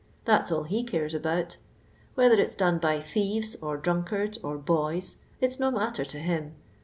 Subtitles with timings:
[0.25, 1.57] Th.at's all he ciires about.
[2.15, 4.95] Whether it's done by thieves, or drunkards, or boy:».
[5.39, 6.55] it *s no matter to him.